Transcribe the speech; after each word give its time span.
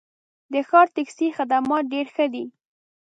د 0.53 0.55
ښار 0.69 0.87
ټکسي 0.95 1.27
خدمات 1.37 1.83
ډېر 1.93 2.05
ښه 2.13 2.25
دي. 2.33 2.45